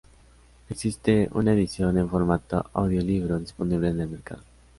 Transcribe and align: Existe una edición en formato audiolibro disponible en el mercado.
Existe 0.71 1.29
una 1.33 1.53
edición 1.53 1.95
en 1.99 2.09
formato 2.09 2.67
audiolibro 2.73 3.37
disponible 3.37 3.89
en 3.89 4.01
el 4.01 4.09
mercado. 4.09 4.41